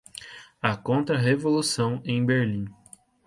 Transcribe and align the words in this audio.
A 0.63 0.75
Contra-Revolução 0.77 2.01
em 2.03 2.25
Berlim 2.25 2.65